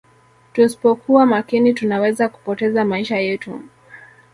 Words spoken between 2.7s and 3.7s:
maisha yetu